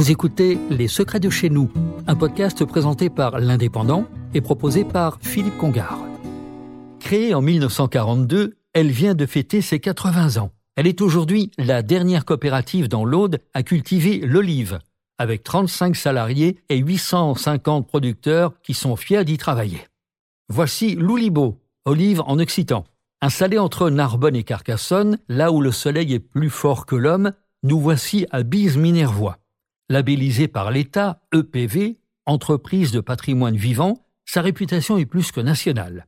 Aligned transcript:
Vous 0.00 0.10
écoutez 0.10 0.58
Les 0.70 0.88
Secrets 0.88 1.20
de 1.20 1.28
chez 1.28 1.50
nous, 1.50 1.70
un 2.06 2.16
podcast 2.16 2.64
présenté 2.64 3.10
par 3.10 3.38
l'Indépendant 3.38 4.06
et 4.32 4.40
proposé 4.40 4.82
par 4.82 5.18
Philippe 5.20 5.58
Congar. 5.58 5.98
Créée 7.00 7.34
en 7.34 7.42
1942, 7.42 8.56
elle 8.72 8.90
vient 8.90 9.14
de 9.14 9.26
fêter 9.26 9.60
ses 9.60 9.78
80 9.78 10.40
ans. 10.40 10.52
Elle 10.74 10.86
est 10.86 11.02
aujourd'hui 11.02 11.50
la 11.58 11.82
dernière 11.82 12.24
coopérative 12.24 12.88
dans 12.88 13.04
l'Aude 13.04 13.40
à 13.52 13.62
cultiver 13.62 14.20
l'olive, 14.20 14.78
avec 15.18 15.44
35 15.44 15.94
salariés 15.94 16.56
et 16.70 16.78
850 16.78 17.86
producteurs 17.86 18.54
qui 18.62 18.72
sont 18.72 18.96
fiers 18.96 19.26
d'y 19.26 19.36
travailler. 19.36 19.82
Voici 20.48 20.94
l'Oulibo, 20.94 21.58
olive 21.84 22.22
en 22.24 22.38
occitan. 22.38 22.86
Installée 23.20 23.58
entre 23.58 23.90
Narbonne 23.90 24.36
et 24.36 24.44
Carcassonne, 24.44 25.18
là 25.28 25.52
où 25.52 25.60
le 25.60 25.72
soleil 25.72 26.14
est 26.14 26.20
plus 26.20 26.48
fort 26.48 26.86
que 26.86 26.96
l'homme, 26.96 27.32
nous 27.62 27.78
voici 27.78 28.24
à 28.30 28.44
Bise-Minervois. 28.44 29.39
Labellisée 29.90 30.46
par 30.46 30.70
l'État, 30.70 31.20
EPV, 31.34 31.98
entreprise 32.24 32.92
de 32.92 33.00
patrimoine 33.00 33.56
vivant, 33.56 34.06
sa 34.24 34.40
réputation 34.40 34.98
est 34.98 35.04
plus 35.04 35.32
que 35.32 35.40
nationale. 35.40 36.06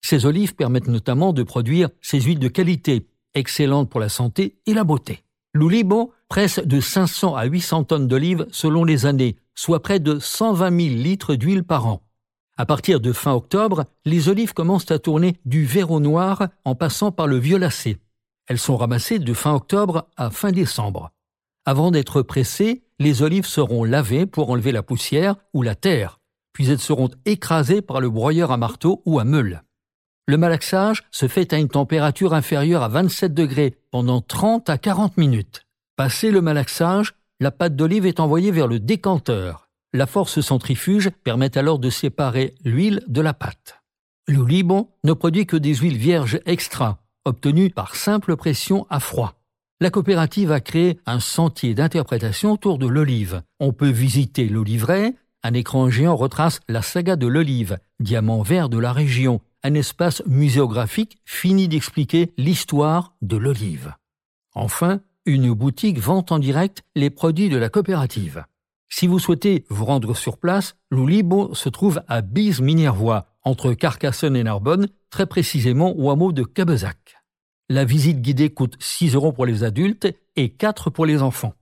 Ces 0.00 0.24
olives 0.24 0.54
permettent 0.54 0.88
notamment 0.88 1.34
de 1.34 1.42
produire 1.42 1.90
ces 2.00 2.22
huiles 2.22 2.38
de 2.38 2.48
qualité, 2.48 3.06
excellentes 3.34 3.90
pour 3.90 4.00
la 4.00 4.08
santé 4.08 4.56
et 4.64 4.72
la 4.72 4.82
beauté. 4.82 5.24
L'Oulibo 5.52 6.14
presse 6.30 6.58
de 6.58 6.80
500 6.80 7.34
à 7.34 7.44
800 7.44 7.84
tonnes 7.84 8.08
d'olives 8.08 8.46
selon 8.50 8.82
les 8.82 9.04
années, 9.04 9.36
soit 9.54 9.82
près 9.82 10.00
de 10.00 10.18
120 10.18 10.70
000 10.70 10.94
litres 10.94 11.34
d'huile 11.34 11.64
par 11.64 11.86
an. 11.86 12.00
À 12.56 12.64
partir 12.64 12.98
de 12.98 13.12
fin 13.12 13.34
octobre, 13.34 13.84
les 14.06 14.30
olives 14.30 14.54
commencent 14.54 14.90
à 14.90 14.98
tourner 14.98 15.36
du 15.44 15.66
vert 15.66 15.90
au 15.90 16.00
noir 16.00 16.48
en 16.64 16.74
passant 16.74 17.12
par 17.12 17.26
le 17.26 17.36
violacé. 17.36 17.98
Elles 18.46 18.58
sont 18.58 18.78
ramassées 18.78 19.18
de 19.18 19.34
fin 19.34 19.52
octobre 19.52 20.08
à 20.16 20.30
fin 20.30 20.50
décembre. 20.50 21.10
Avant 21.68 21.90
d'être 21.90 22.22
pressées, 22.22 22.82
les 22.98 23.20
olives 23.20 23.44
seront 23.44 23.84
lavées 23.84 24.24
pour 24.24 24.48
enlever 24.48 24.72
la 24.72 24.82
poussière 24.82 25.36
ou 25.52 25.60
la 25.60 25.74
terre, 25.74 26.18
puis 26.54 26.70
elles 26.70 26.78
seront 26.78 27.10
écrasées 27.26 27.82
par 27.82 28.00
le 28.00 28.08
broyeur 28.08 28.52
à 28.52 28.56
marteau 28.56 29.02
ou 29.04 29.18
à 29.18 29.24
meule. 29.24 29.64
Le 30.26 30.38
malaxage 30.38 31.02
se 31.10 31.28
fait 31.28 31.52
à 31.52 31.58
une 31.58 31.68
température 31.68 32.32
inférieure 32.32 32.82
à 32.82 32.88
27 32.88 33.34
degrés 33.34 33.76
pendant 33.90 34.22
30 34.22 34.70
à 34.70 34.78
40 34.78 35.18
minutes. 35.18 35.66
Passé 35.94 36.30
le 36.30 36.40
malaxage, 36.40 37.12
la 37.38 37.50
pâte 37.50 37.76
d'olive 37.76 38.06
est 38.06 38.18
envoyée 38.18 38.50
vers 38.50 38.66
le 38.66 38.80
décanteur. 38.80 39.68
La 39.92 40.06
force 40.06 40.40
centrifuge 40.40 41.10
permet 41.22 41.58
alors 41.58 41.78
de 41.78 41.90
séparer 41.90 42.54
l'huile 42.64 43.02
de 43.08 43.20
la 43.20 43.34
pâte. 43.34 43.82
Le 44.26 44.42
Liban 44.42 44.96
ne 45.04 45.12
produit 45.12 45.44
que 45.44 45.58
des 45.58 45.74
huiles 45.74 45.98
vierges 45.98 46.40
extra, 46.46 47.02
obtenues 47.26 47.68
par 47.68 47.94
simple 47.94 48.36
pression 48.36 48.86
à 48.88 49.00
froid. 49.00 49.37
La 49.80 49.90
coopérative 49.90 50.50
a 50.50 50.60
créé 50.60 50.98
un 51.06 51.20
sentier 51.20 51.72
d'interprétation 51.72 52.52
autour 52.52 52.78
de 52.78 52.88
l'olive. 52.88 53.42
On 53.60 53.72
peut 53.72 53.90
visiter 53.90 54.48
l'oliveraie, 54.48 55.14
un 55.44 55.54
écran 55.54 55.88
géant 55.88 56.16
retrace 56.16 56.58
la 56.68 56.82
saga 56.82 57.14
de 57.14 57.28
l'olive, 57.28 57.78
diamant 58.00 58.42
vert 58.42 58.68
de 58.68 58.78
la 58.78 58.92
région, 58.92 59.40
un 59.62 59.74
espace 59.74 60.20
muséographique 60.26 61.18
fini 61.24 61.68
d'expliquer 61.68 62.32
l'histoire 62.36 63.14
de 63.22 63.36
l'olive. 63.36 63.94
Enfin, 64.52 65.00
une 65.26 65.52
boutique 65.52 66.00
vend 66.00 66.26
en 66.30 66.40
direct 66.40 66.82
les 66.96 67.10
produits 67.10 67.48
de 67.48 67.56
la 67.56 67.68
coopérative. 67.68 68.44
Si 68.88 69.06
vous 69.06 69.20
souhaitez 69.20 69.64
vous 69.68 69.84
rendre 69.84 70.16
sur 70.16 70.38
place, 70.38 70.74
l'Oulibo 70.90 71.54
se 71.54 71.68
trouve 71.68 72.02
à 72.08 72.20
Bise-Minervois, 72.20 73.26
entre 73.44 73.74
Carcassonne 73.74 74.34
et 74.34 74.42
Narbonne, 74.42 74.88
très 75.10 75.26
précisément 75.26 75.96
au 75.96 76.10
hameau 76.10 76.32
de 76.32 76.42
Cabezac. 76.42 77.17
La 77.70 77.84
visite 77.84 78.22
guidée 78.22 78.48
coûte 78.48 78.76
6 78.78 79.14
euros 79.14 79.32
pour 79.32 79.44
les 79.44 79.62
adultes 79.62 80.08
et 80.36 80.48
4 80.48 80.88
pour 80.88 81.04
les 81.04 81.20
enfants. 81.20 81.52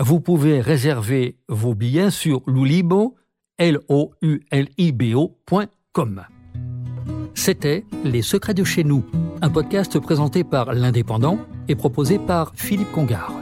Vous 0.00 0.20
pouvez 0.20 0.60
réserver 0.60 1.36
vos 1.48 1.74
billets 1.74 2.12
sur 2.12 2.42
loulibo, 2.46 3.16
C'était 7.34 7.84
Les 8.04 8.22
Secrets 8.22 8.54
de 8.54 8.62
chez 8.62 8.84
nous, 8.84 9.04
un 9.42 9.50
podcast 9.50 9.98
présenté 9.98 10.44
par 10.44 10.72
l'Indépendant 10.74 11.40
et 11.66 11.74
proposé 11.74 12.20
par 12.20 12.52
Philippe 12.54 12.92
Congar. 12.92 13.37